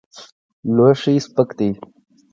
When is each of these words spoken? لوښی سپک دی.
لوښی 0.75 1.13
سپک 1.25 1.49
دی. 1.57 1.69